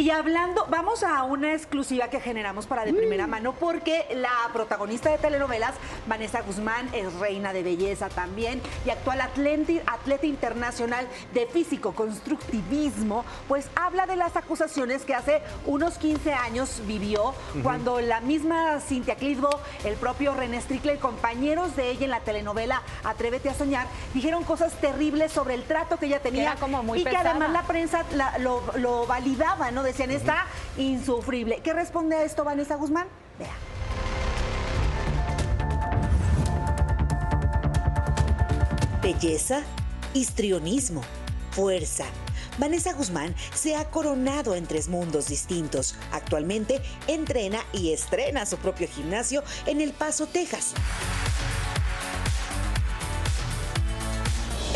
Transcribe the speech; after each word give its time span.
Y 0.00 0.08
hablando, 0.10 0.64
vamos 0.70 1.02
a 1.02 1.22
una 1.24 1.52
exclusiva 1.52 2.08
que 2.08 2.20
generamos 2.20 2.66
para 2.66 2.86
de 2.86 2.94
primera 2.94 3.26
Mm. 3.26 3.30
mano, 3.30 3.52
porque 3.52 4.06
la 4.14 4.30
protagonista 4.50 5.10
de 5.10 5.18
telenovelas, 5.18 5.74
Vanessa 6.06 6.40
Guzmán, 6.40 6.88
es 6.94 7.12
reina 7.16 7.52
de 7.52 7.62
belleza 7.62 8.08
también 8.08 8.62
y 8.86 8.90
actual 8.90 9.20
atleta, 9.20 9.74
atleta 9.86 10.24
internacional 10.24 11.06
de 11.34 11.44
físico-constructivismo, 11.46 13.26
pues 13.46 13.68
habla 13.76 14.06
de 14.06 14.16
las 14.16 14.36
acusaciones 14.36 15.04
que 15.04 15.14
hace 15.14 15.42
unos 15.66 15.98
15 15.98 16.32
años 16.32 16.80
vivió 16.86 17.34
cuando 17.62 18.00
la 18.00 18.20
misma 18.22 18.80
Cintia 18.80 19.16
Clitbo, 19.16 19.50
el 19.84 19.96
propio 19.96 20.32
René 20.32 20.62
Strickler, 20.62 20.98
compañeros 20.98 21.76
de 21.76 21.90
ella 21.90 22.04
en 22.06 22.10
la 22.12 22.20
telenovela 22.20 22.80
Atrévete 23.04 23.50
a 23.50 23.54
soñar, 23.54 23.86
dijeron 24.14 24.44
cosas 24.44 24.72
terribles 24.80 25.30
sobre 25.30 25.52
el 25.52 25.64
trato 25.64 25.98
que 25.98 26.06
ella 26.06 26.20
tenía 26.22 26.42
era 26.42 26.54
como 26.56 26.82
muy 26.82 27.00
y 27.00 27.04
que 27.04 27.14
además 27.16 27.50
la 27.50 27.62
prensa 27.64 28.04
la- 28.14 28.38
lo, 28.38 28.62
lo 28.78 29.06
validaba, 29.06 29.70
¿no? 29.70 29.89
Decían, 29.90 30.12
está 30.12 30.46
insufrible. 30.76 31.60
¿Qué 31.64 31.72
responde 31.72 32.14
a 32.14 32.22
esto 32.22 32.44
Vanessa 32.44 32.76
Guzmán? 32.76 33.08
Vea. 33.40 33.50
Belleza, 39.02 39.62
histrionismo, 40.14 41.02
fuerza. 41.50 42.04
Vanessa 42.56 42.92
Guzmán 42.92 43.34
se 43.52 43.74
ha 43.74 43.90
coronado 43.90 44.54
en 44.54 44.68
tres 44.68 44.86
mundos 44.86 45.26
distintos. 45.26 45.96
Actualmente 46.12 46.80
entrena 47.08 47.58
y 47.72 47.92
estrena 47.92 48.46
su 48.46 48.58
propio 48.58 48.86
gimnasio 48.86 49.42
en 49.66 49.80
El 49.80 49.92
Paso, 49.92 50.28
Texas. 50.28 50.72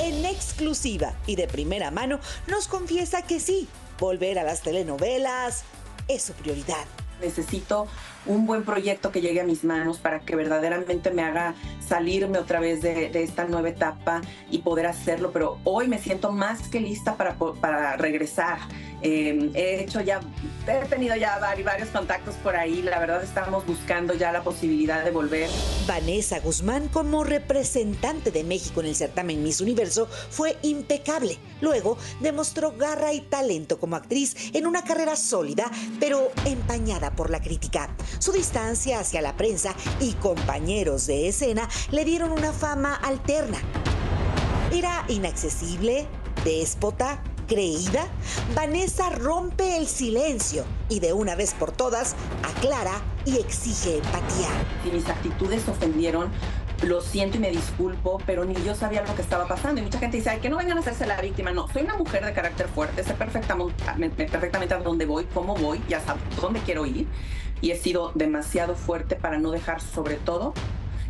En 0.01 0.24
exclusiva 0.24 1.15
y 1.29 1.37
de 1.37 1.46
primera 1.46 1.93
mano 1.93 2.19
nos 2.49 2.66
confiesa 2.66 3.23
que 3.23 3.38
sí, 3.38 3.69
volver 3.98 4.39
a 4.39 4.45
las 4.45 4.62
telenovelas 4.62 5.65
es 6.09 6.23
su 6.23 6.33
prioridad. 6.35 6.87
Necesito 7.20 7.86
un 8.27 8.46
buen 8.46 8.64
proyecto 8.64 9.12
que 9.12 9.20
llegue 9.20 9.40
a 9.40 9.45
mis 9.45 9.65
manos 9.65 9.98
para 9.98 10.20
que 10.20 10.34
verdaderamente 10.34 11.10
me 11.10 11.23
haga 11.23 11.54
salirme 11.87 12.38
otra 12.38 12.59
vez 12.59 12.80
de, 12.80 13.10
de 13.10 13.23
esta 13.23 13.45
nueva 13.45 13.68
etapa 13.68 14.23
y 14.51 14.59
poder 14.59 14.87
hacerlo, 14.87 15.30
pero 15.30 15.59
hoy 15.65 15.88
me 15.88 15.98
siento 15.98 16.32
más 16.32 16.68
que 16.68 16.80
lista 16.80 17.16
para, 17.16 17.37
para 17.37 17.96
regresar. 17.98 18.59
Eh, 19.02 19.51
he 19.52 19.82
hecho 19.82 20.01
ya, 20.01 20.21
he 20.66 20.87
tenido 20.87 21.15
ya 21.16 21.38
vari- 21.38 21.62
varios 21.62 21.90
contactos 21.90 22.37
por 22.37 22.56
ahí, 22.56 22.80
la 22.80 22.98
verdad 22.98 23.23
estamos 23.23 23.66
buscando 23.66 24.15
ya 24.15 24.32
la 24.32 24.43
posibilidad 24.43 25.04
de 25.04 25.10
volver. 25.10 25.51
Vanessa 25.87 26.40
Guzmán 26.40 26.88
como 26.88 27.23
representante 27.24 28.30
de 28.30 28.45
México 28.45 28.80
en 28.80 28.87
el 28.87 28.95
certamen 28.96 29.43
Miss 29.43 29.60
Universo 29.60 30.09
fue 30.30 30.56
impecable. 30.62 31.37
Luego 31.60 31.99
demostró 32.21 32.73
garra 32.78 33.12
y 33.12 33.21
talento 33.21 33.78
como 33.78 33.96
actriz 33.96 34.54
en 34.54 34.66
una 34.66 34.82
carrera 34.84 35.16
sólida, 35.16 35.71
pero 36.01 36.30
empañada 36.46 37.04
por 37.10 37.30
la 37.30 37.41
crítica. 37.41 37.95
Su 38.19 38.33
distancia 38.33 39.01
hacia 39.01 39.23
la 39.23 39.37
prensa 39.37 39.74
y 40.01 40.13
compañeros 40.15 41.07
de 41.07 41.29
escena 41.29 41.69
le 41.91 42.05
dieron 42.05 42.33
una 42.33 42.52
fama 42.52 42.95
alterna. 42.96 43.59
¿Era 44.73 45.05
inaccesible? 45.09 46.07
¿Déspota? 46.45 47.23
¿Creída? 47.46 48.09
Vanessa 48.55 49.11
rompe 49.11 49.77
el 49.77 49.87
silencio 49.87 50.65
y 50.88 51.01
de 51.01 51.13
una 51.13 51.35
vez 51.35 51.52
por 51.52 51.73
todas 51.73 52.16
aclara 52.43 53.02
y 53.27 53.37
exige 53.37 53.99
empatía. 53.99 54.49
Si 54.83 54.91
mis 54.91 55.09
actitudes 55.09 55.68
ofendieron, 55.68 56.30
lo 56.87 57.01
siento 57.01 57.37
y 57.37 57.40
me 57.40 57.51
disculpo, 57.51 58.21
pero 58.27 58.45
ni 58.45 58.54
yo 58.65 58.74
sabía 58.74 59.02
lo 59.02 59.15
que 59.15 59.23
estaba 59.23 59.46
pasando. 59.46 59.80
Y 59.80 59.85
mucha 59.85 59.99
gente 59.99 60.16
dice, 60.16 60.30
Ay, 60.30 60.40
que 60.40 60.49
no 60.49 60.57
vengan 60.57 60.77
a 60.77 60.80
hacerse 60.80 61.07
la 61.07 61.21
víctima. 61.21 61.52
No, 61.52 61.68
soy 61.68 61.82
una 61.82 61.96
mujer 61.96 62.24
de 62.24 62.32
carácter 62.32 62.68
fuerte, 62.68 63.02
sé 63.04 63.15
perfectamente, 63.15 64.27
perfectamente 64.27 64.75
a 64.75 64.78
dónde 64.78 65.06
voy, 65.06 65.25
cómo 65.32 65.55
voy, 65.55 65.81
ya 65.88 66.00
sabes 66.00 66.22
dónde 66.41 66.60
quiero 66.60 66.87
ir. 66.87 67.06
Y 67.60 67.71
he 67.71 67.77
sido 67.77 68.12
demasiado 68.15 68.75
fuerte 68.75 69.16
para 69.16 69.38
no 69.38 69.50
dejar, 69.50 69.81
sobre 69.81 70.16
todo, 70.16 70.53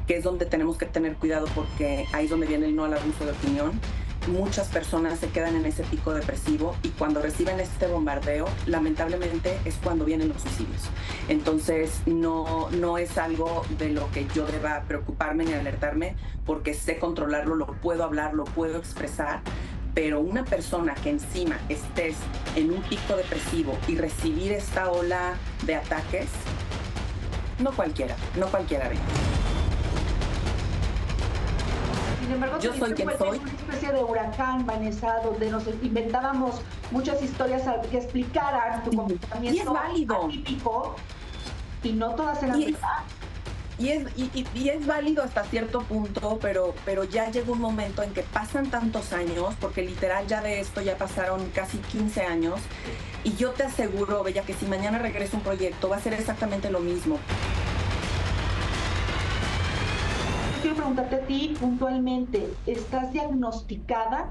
que 0.07 0.17
es 0.17 0.25
donde 0.25 0.47
tenemos 0.47 0.77
que 0.77 0.87
tener 0.87 1.17
cuidado 1.17 1.47
porque 1.55 2.07
ahí 2.13 2.25
es 2.25 2.31
donde 2.31 2.47
viene 2.47 2.67
el 2.67 2.77
no 2.77 2.85
al 2.85 2.95
abuso 2.95 3.25
de 3.25 3.33
opinión. 3.33 3.81
Muchas 4.27 4.69
personas 4.69 5.19
se 5.19 5.29
quedan 5.29 5.55
en 5.55 5.67
ese 5.67 5.83
pico 5.83 6.15
depresivo 6.15 6.75
y 6.83 6.89
cuando 6.89 7.21
reciben 7.21 7.61
este 7.61 7.87
bombardeo, 7.87 8.47
lamentablemente 8.65 9.59
es 9.67 9.75
cuando 9.83 10.07
vienen 10.07 10.31
los 10.31 10.41
suicidios. 10.41 10.81
Entonces 11.29 12.01
no, 12.07 12.71
no 12.71 12.97
es 12.97 13.19
algo 13.19 13.67
de 13.79 13.91
lo 13.91 14.11
que 14.13 14.27
yo 14.35 14.47
deba 14.47 14.83
preocuparme 14.89 15.45
ni 15.45 15.53
alertarme 15.53 16.17
porque 16.47 16.73
sé 16.73 16.99
controlarlo, 16.99 17.55
lo 17.55 17.67
puedo 17.67 18.03
hablar, 18.03 18.33
lo 18.33 18.45
puedo 18.45 18.79
expresar. 18.79 19.43
Pero 19.93 20.21
una 20.21 20.45
persona 20.45 20.95
que 20.95 21.11
encima 21.11 21.59
estés 21.69 22.17
en 22.57 22.71
un 22.71 22.81
pico 22.83 23.17
depresivo 23.17 23.77
y 23.89 23.97
recibir 23.97 24.53
esta 24.53 24.91
ola 24.91 25.35
de 25.67 25.75
ataques, 25.75 26.29
no 27.59 27.73
cualquiera, 27.73 28.17
no 28.37 28.47
cualquiera. 28.47 28.91
Embargo, 32.35 32.59
Yo 32.61 32.75
soy 32.75 32.93
quien 32.93 33.09
pues, 33.09 33.19
soy. 33.19 33.37
Es 33.37 33.43
una 33.43 33.53
especie 33.53 33.93
de 33.93 34.05
huracán, 34.05 34.67
Vanessa, 34.67 35.21
donde 35.25 35.51
nos 35.51 35.65
inventábamos 35.83 36.61
muchas 36.91 37.23
historias 37.23 37.63
que 37.91 37.99
explicaran 37.99 38.85
tu 38.85 38.93
comportamiento 38.93 39.57
Y 39.57 39.61
es 39.61 39.67
válido. 39.67 40.25
atípico 40.25 40.97
y 41.83 41.93
no 41.93 42.15
todas 42.15 42.43
eran 42.43 42.61
Y 42.61 42.65
es-. 42.67 42.77
Y 43.77 43.89
es, 43.89 44.07
y, 44.17 44.69
es 44.69 44.87
válido 44.87 45.25
hasta 45.25 45.43
cierto 45.45 45.81
punto, 45.81 46.39
pero, 46.41 46.75
pero 46.85 47.03
ya 47.03 47.29
llega 47.31 47.51
un 47.51 47.61
momento 47.61 48.05
en 48.05 48.13
que 48.13 48.23
pasan 48.23 48.71
tantos 48.71 49.13
años, 49.13 49.53
porque 49.61 49.83
literal 49.83 50.29
ya 50.29 50.41
de 50.43 50.61
esto 50.61 50.81
ya 50.81 50.97
pasaron 50.97 51.51
casi 51.51 51.79
15 51.79 52.23
años, 52.23 52.61
y 53.25 53.35
yo 53.35 53.51
te 53.51 53.65
aseguro, 53.65 54.23
Bella, 54.23 54.43
que 54.43 54.55
si 54.55 54.67
mañana 54.67 54.99
regresa 54.99 55.37
un 55.37 55.43
proyecto 55.43 55.89
va 55.89 55.97
a 55.97 56.01
ser 56.01 56.15
exactamente 56.15 56.71
lo 56.71 56.79
mismo. 56.79 57.19
Quiero 60.75 60.89
preguntarte 60.89 61.15
a 61.23 61.27
ti 61.29 61.57
puntualmente, 61.61 62.53
¿estás 62.67 63.13
diagnosticada? 63.13 64.29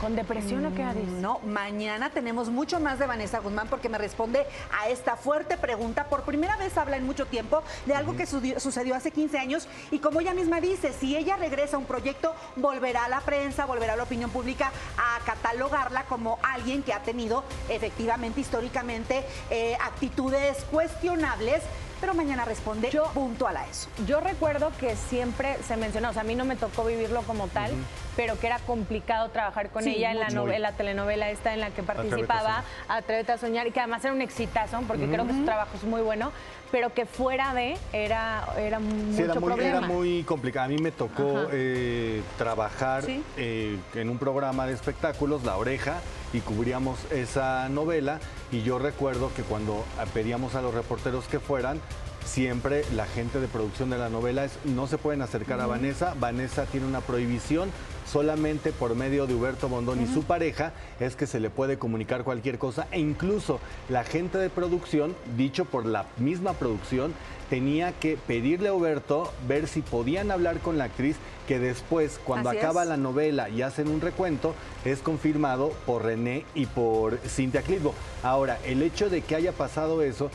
¿Con 0.00 0.14
depresión 0.14 0.64
o 0.64 0.72
qué? 0.72 0.84
Mm, 0.84 1.20
No, 1.20 1.40
mañana 1.40 2.10
tenemos 2.10 2.50
mucho 2.50 2.78
más 2.78 3.00
de 3.00 3.08
Vanessa 3.08 3.40
Guzmán 3.40 3.66
porque 3.66 3.88
me 3.88 3.98
responde 3.98 4.46
a 4.70 4.88
esta 4.90 5.16
fuerte 5.16 5.56
pregunta. 5.56 6.04
Por 6.04 6.22
primera 6.22 6.56
vez 6.56 6.78
habla 6.78 6.98
en 6.98 7.04
mucho 7.04 7.26
tiempo 7.26 7.64
de 7.84 7.94
algo 7.96 8.14
que 8.14 8.26
sucedió 8.26 8.94
hace 8.94 9.10
15 9.10 9.38
años 9.38 9.66
y 9.90 9.98
como 9.98 10.20
ella 10.20 10.34
misma 10.34 10.60
dice, 10.60 10.92
si 10.92 11.16
ella 11.16 11.34
regresa 11.34 11.78
a 11.78 11.80
un 11.80 11.86
proyecto, 11.86 12.36
volverá 12.54 13.06
a 13.06 13.08
la 13.08 13.20
prensa, 13.22 13.66
volverá 13.66 13.94
a 13.94 13.96
la 13.96 14.04
opinión 14.04 14.30
pública 14.30 14.70
a 14.96 15.18
catalogarla 15.24 16.04
como 16.04 16.38
alguien 16.44 16.84
que 16.84 16.92
ha 16.92 17.02
tenido 17.02 17.42
efectivamente, 17.68 18.40
históricamente, 18.40 19.24
eh, 19.50 19.76
actitudes 19.84 20.64
cuestionables. 20.70 21.64
Pero 22.00 22.14
mañana 22.14 22.44
responde 22.44 22.90
Yo- 22.90 23.06
puntual 23.12 23.56
a 23.56 23.66
eso. 23.66 23.88
Yo 24.06 24.20
recuerdo 24.20 24.70
que 24.78 24.94
siempre 24.96 25.56
se 25.66 25.76
mencionó, 25.76 26.10
o 26.10 26.12
sea, 26.12 26.22
a 26.22 26.24
mí 26.24 26.34
no 26.34 26.44
me 26.44 26.54
tocó 26.56 26.84
vivirlo 26.84 27.22
como 27.22 27.48
tal, 27.48 27.72
pero 28.16 28.38
que 28.38 28.46
era 28.46 28.58
complicado 28.60 29.30
trabajar 29.30 29.70
con 29.70 29.82
Sí, 29.82 29.96
ella 29.96 30.12
en 30.12 30.20
la, 30.20 30.26
en 30.28 30.62
la 30.62 30.72
telenovela 30.72 31.30
esta 31.30 31.52
en 31.54 31.60
la 31.60 31.70
que 31.70 31.80
Atrévete 31.82 32.00
a 32.00 32.04
participaba, 32.10 32.64
Atrévete 32.88 33.32
a 33.32 33.38
soñar, 33.38 33.66
y 33.66 33.72
que 33.72 33.80
además 33.80 34.04
era 34.04 34.14
un 34.14 34.22
exitazo, 34.22 34.80
porque 34.86 35.06
creo 35.08 35.26
que 35.26 35.32
su 35.32 35.44
trabajo 35.44 35.70
es 35.76 35.84
muy 35.84 36.00
bueno, 36.00 36.30
pero 36.70 36.92
que 36.94 37.06
fuera 37.06 37.52
de 37.54 37.76
era, 37.92 38.44
era 38.58 38.78
mucho 38.78 39.16
Sí, 39.16 39.22
era 39.22 39.34
muy, 39.34 39.42
problema. 39.44 39.78
era 39.78 39.86
muy 39.86 40.22
complicado. 40.24 40.66
A 40.66 40.68
mí 40.68 40.78
me 40.78 40.92
tocó 40.92 41.48
eh, 41.50 42.22
trabajar 42.36 43.04
Sí. 43.04 43.22
eh, 43.36 43.78
en 43.94 44.08
un 44.10 44.18
programa 44.18 44.66
de 44.66 44.74
espectáculos, 44.74 45.42
La 45.44 45.56
Oreja, 45.56 45.94
y 46.32 46.40
cubríamos 46.40 46.98
esa 47.10 47.68
novela. 47.68 48.20
Y 48.52 48.62
yo 48.62 48.78
recuerdo 48.78 49.30
que 49.34 49.42
cuando 49.42 49.84
pedíamos 50.12 50.54
a 50.54 50.62
los 50.62 50.74
reporteros 50.74 51.26
que 51.26 51.40
fueran, 51.40 51.80
siempre 52.28 52.84
la 52.94 53.06
gente 53.06 53.40
de 53.40 53.48
producción 53.48 53.90
de 53.90 53.98
la 53.98 54.10
novela 54.10 54.44
es 54.44 54.52
no 54.64 54.86
se 54.86 54.98
pueden 54.98 55.22
acercar 55.22 55.60
a 55.60 55.66
Vanessa. 55.66 56.14
Vanessa 56.20 56.66
tiene 56.66 56.86
una 56.86 57.00
prohibición. 57.00 57.70
Solamente 58.06 58.72
por 58.72 58.94
medio 58.94 59.26
de 59.26 59.34
Huberto 59.34 59.68
Bondón 59.68 60.02
y 60.02 60.06
su 60.06 60.22
pareja 60.22 60.72
es 60.98 61.14
que 61.14 61.26
se 61.26 61.40
le 61.40 61.50
puede 61.50 61.78
comunicar 61.78 62.24
cualquier 62.24 62.58
cosa 62.58 62.86
e 62.90 63.00
incluso 63.00 63.60
la 63.90 64.02
gente 64.02 64.38
de 64.38 64.48
producción, 64.48 65.14
dicho 65.36 65.66
por 65.66 65.84
la 65.84 66.06
misma 66.16 66.54
producción, 66.54 67.12
tenía 67.50 67.92
que 67.92 68.16
pedirle 68.16 68.68
a 68.68 68.74
Huberto 68.74 69.30
ver 69.46 69.68
si 69.68 69.82
podían 69.82 70.30
hablar 70.30 70.60
con 70.60 70.78
la 70.78 70.84
actriz, 70.84 71.16
que 71.46 71.58
después, 71.58 72.18
cuando 72.24 72.50
Así 72.50 72.58
acaba 72.58 72.82
es. 72.82 72.88
la 72.88 72.96
novela 72.96 73.48
y 73.48 73.62
hacen 73.62 73.88
un 73.88 74.00
recuento, 74.00 74.54
es 74.84 75.00
confirmado 75.00 75.72
por 75.86 76.04
René 76.04 76.44
y 76.54 76.66
por 76.66 77.18
Cintia 77.18 77.62
Clitbo. 77.62 77.94
Ahora, 78.22 78.58
el 78.64 78.82
hecho 78.82 79.10
de 79.10 79.22
que 79.22 79.34
haya 79.34 79.52
pasado 79.52 80.02
eso, 80.02 80.30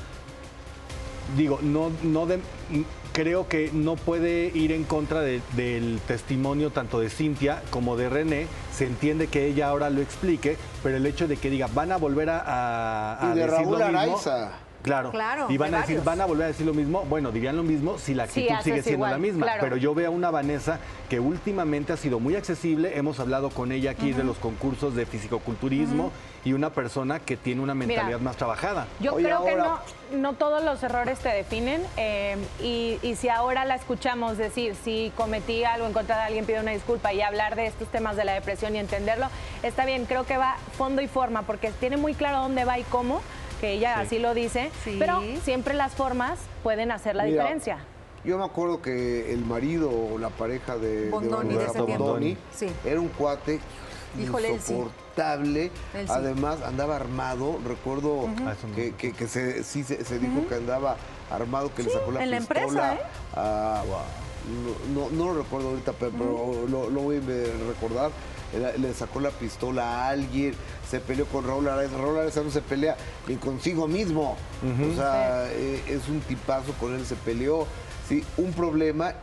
digo, 1.38 1.60
no, 1.62 1.92
no 2.04 2.26
de- 2.26 2.40
creo 3.12 3.48
que 3.48 3.70
no 3.74 3.96
puede 3.96 4.52
ir 4.56 4.72
en 4.72 4.84
contra 4.86 5.22
de- 5.22 5.42
del 5.56 6.00
testimonio 6.08 6.72
tanto 6.72 7.00
de 7.00 7.10
Cintia 7.10 7.62
como 7.70 7.96
de 7.96 8.10
René. 8.10 8.48
Se 8.76 8.86
entiende 8.88 9.28
que 9.28 9.46
ella 9.46 9.68
ahora 9.70 9.90
lo 9.92 10.02
explique, 10.02 10.58
pero 10.82 10.98
el 10.98 11.06
hecho 11.06 11.28
de 11.28 11.38
que 11.38 11.50
diga, 11.52 11.68
van 11.74 11.92
a 11.92 11.98
volver 11.98 12.30
a, 12.32 12.40
a- 12.40 13.30
a 13.30 13.32
Y 13.34 13.36
de 13.36 13.42
decir 13.46 13.52
Raúl 13.52 13.80
lo 13.80 13.86
mismo, 13.86 14.00
Araiza. 14.00 14.52
Claro. 14.84 15.12
Claro, 15.12 15.48
Y 15.50 15.58
van 15.58 15.74
a 15.74 15.78
decir, 15.78 15.96
varios. 15.96 16.06
van 16.06 16.22
a 16.22 16.26
volver 16.26 16.44
a 16.44 16.48
decir 16.48 16.66
lo 16.66 16.74
mismo. 16.74 17.04
Bueno, 17.10 17.32
dirían 17.32 17.56
lo 17.56 17.64
mismo 17.64 17.98
si 17.98 18.14
la 18.14 18.24
actitud 18.24 18.54
sigue 18.64 18.84
siendo 18.84 18.92
igual, 18.92 19.12
la 19.12 19.18
misma. 19.18 19.46
claro. 19.46 19.62
Pero 19.62 19.78
yo 19.78 19.96
veo 19.96 20.08
a 20.08 20.12
una 20.12 20.30
Vanessa 20.30 20.80
que 21.10 21.20
últimamente 21.20 21.94
ha 21.94 21.98
sido 21.98 22.20
muy 22.20 22.36
accesible. 22.36 22.98
Hemos 22.98 23.20
hablado 23.20 23.50
con 23.50 23.72
ella 23.72 23.92
aquí 23.92 24.12
de 24.12 24.24
los 24.24 24.38
concursos 24.38 24.94
de 24.94 25.06
fisicoculturismo 25.06 26.12
y 26.46 26.54
una 26.54 26.70
persona 26.72 27.20
que 27.20 27.38
tiene 27.38 27.62
una 27.62 27.74
mentalidad 27.74 28.20
más 28.20 28.36
trabajada. 28.36 28.86
Yo 29.00 29.14
Oye, 29.14 29.26
creo 29.26 29.46
que 29.46 29.56
no, 29.56 29.80
no 30.12 30.34
todos 30.34 30.64
los 30.64 30.84
errores 30.84 31.20
te 31.20 31.30
definen 31.30 31.82
eh, 31.96 32.36
y, 32.62 33.00
y 33.02 33.16
si 33.16 33.30
ahora 33.30 33.64
la 33.64 33.76
escuchamos 33.76 34.38
decir 34.38 34.76
si 34.76 35.12
cometí 35.16 35.64
algo 35.64 35.88
en 35.88 35.94
contra 35.94 36.18
de 36.18 36.22
alguien, 36.24 36.46
pido 36.46 36.62
una 36.62 36.72
disculpa 36.72 37.14
y 37.14 37.22
hablar 37.22 37.56
de 37.56 37.68
estos 37.68 37.88
temas 37.88 38.18
de 38.18 38.26
la 38.26 38.34
depresión 38.34 38.76
y 38.76 38.80
entenderlo, 38.80 39.28
está 39.64 39.86
bien, 39.86 40.06
creo 40.06 40.26
que 40.26 40.36
va 40.38 40.58
fondo 40.78 41.02
y 41.02 41.08
forma 41.08 41.44
porque 41.44 41.72
tiene 41.80 41.96
muy 41.96 42.14
claro 42.14 42.40
dónde 42.40 42.66
va 42.66 42.78
y 42.78 42.84
cómo, 42.84 43.22
que 43.64 43.72
ella 43.72 43.98
así 44.02 44.20
lo 44.20 44.34
dice, 44.34 44.72
Sí. 44.84 44.98
pero 45.00 45.22
siempre 45.46 45.74
las 45.74 45.94
formas 45.94 46.38
pueden 46.64 46.92
hacer 46.92 47.16
la 47.16 47.24
Mira, 47.24 47.44
diferencia. 47.44 47.78
Yo 48.26 48.38
me 48.38 48.44
acuerdo 48.44 48.82
que 48.82 49.32
el 49.34 49.46
marido 49.46 49.90
o 49.90 50.18
la 50.20 50.28
pareja 50.30 50.76
de, 50.78 51.10
Bondoni 51.10 51.56
de. 51.56 51.66
Bondoni 51.68 52.38
Sí. 52.54 52.68
era 52.84 53.00
un 53.00 53.08
cuate 53.08 53.62
Híjole, 54.22 54.60
sí. 54.60 54.74
insoportable. 54.74 55.72
Él 55.94 56.08
sí. 56.08 56.12
Además, 56.14 56.58
andaba 56.62 56.98
armado. 56.98 57.58
Recuerdo 57.66 58.28
eso 58.52 58.68
no. 58.68 58.76
que, 58.76 58.92
que- 58.96 59.14
que 59.14 59.28
se, 59.30 59.64
sí 59.64 59.86
se, 59.86 60.04
se 60.04 60.20
dijo 60.20 60.46
que 60.50 60.56
andaba 60.56 60.98
armado, 61.32 61.74
que 61.74 61.84
le 61.84 61.90
sacó 61.90 62.12
la 62.12 62.22
en 62.22 62.32
la 62.32 62.38
pistola. 62.40 62.62
empresa, 62.64 62.94
¿eh? 62.96 63.00
a- 63.38 63.82
no, 64.94 65.06
no, 65.06 65.10
no 65.10 65.34
lo 65.34 65.42
recuerdo 65.42 65.70
ahorita, 65.70 65.94
pero, 65.94 66.12
pero 66.12 66.68
lo, 66.68 66.90
lo 66.90 67.00
voy 67.02 67.16
a 67.16 67.20
recordar. 67.70 68.12
Le, 68.54 68.94
sacó 68.94 69.20
la 69.20 69.32
pistola 69.32 69.84
a 69.84 70.10
alguien, 70.10 70.54
se 70.90 71.00
peleó 71.00 71.26
con 71.26 71.46
Raúl 71.46 71.68
Araiza. 71.68 71.98
Raúl 71.98 72.20
Araiza 72.20 72.42
no 72.42 72.52
se 72.52 72.62
pelea 72.62 72.96
ni 73.28 73.36
consigo 73.36 73.88
mismo. 73.88 74.38
O 74.64 74.96
sea, 74.96 75.48
eh, 75.52 75.82
es 75.88 76.08
un 76.08 76.20
tipazo, 76.22 76.74
con 76.80 76.94
él 76.94 77.06
se 77.06 77.16
peleó. 77.16 77.66
Sí, 78.08 78.24
un 78.38 78.52
problema 78.54 79.14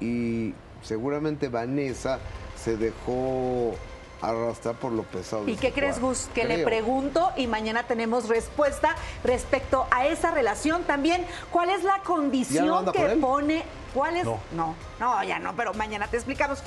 y 0.00 0.52
seguramente 0.82 1.48
Vanessa 1.48 2.18
se 2.62 2.76
dejó 2.76 3.74
arrastrar 4.20 4.74
por 4.76 4.92
lo 4.92 5.02
pesado. 5.02 5.44
de 5.44 5.52
¿Y 5.52 5.56
qué 5.56 5.72
crees. 5.72 6.00
Gus? 6.00 6.28
Que 6.34 6.44
le 6.44 6.64
pregunto 6.64 7.32
y 7.36 7.46
mañana 7.46 7.84
tenemos 7.84 8.28
respuesta 8.28 8.94
respecto 9.22 9.86
a 9.90 10.06
esa 10.06 10.30
relación 10.30 10.84
también. 10.84 11.24
¿Cuál 11.50 11.70
es 11.70 11.84
la 11.84 11.94
¿Ya 11.94 11.98
no 11.98 12.04
condición 12.04 12.92
que 12.92 13.06
pone? 13.20 13.64
¿Cuál 13.92 14.16
es? 14.16 14.24
No. 14.24 14.40
no, 14.56 14.74
no, 14.98 15.24
ya 15.24 15.38
no, 15.38 15.54
pero 15.54 15.72
mañana 15.74 16.08
te 16.08 16.16
explicamos. 16.16 16.62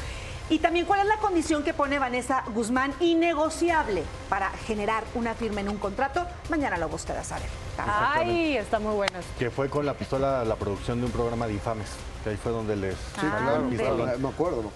Y 0.50 0.60
también 0.60 0.86
cuál 0.86 1.02
es 1.02 1.08
la 1.08 1.18
condición 1.18 1.62
que 1.64 1.74
pone 1.74 2.00
Vanessa 2.00 2.44
Guzmán 2.54 2.94
innegociable 3.02 4.04
para 4.30 4.50
generar 4.52 5.04
una 5.14 5.34
firma 5.34 5.60
en 5.62 5.68
un 5.70 5.78
contrato. 5.78 6.26
Mañana 6.50 6.78
lo 6.78 6.88
buscarás 6.88 7.28
saber. 7.28 7.50
Ay, 7.78 8.56
está 8.58 8.80
muy 8.80 8.96
bueno. 8.96 9.20
Que 9.38 9.50
fue 9.52 9.70
con 9.70 9.86
la 9.86 9.94
pistola 9.94 10.46
la 10.46 10.56
producción 10.56 11.00
de 11.00 11.06
un 11.08 11.12
programa 11.12 11.48
de 11.48 11.54
infames. 11.54 11.90
Que 12.24 12.30
ahí 12.32 12.38
fue 12.38 12.52
donde 12.54 12.76
les 12.78 12.96
Ah, 13.18 13.56
el 13.58 13.64
ok. 13.66 13.70
pistolón. 13.70 14.22
Me 14.22 14.30
acuerdo. 14.30 14.72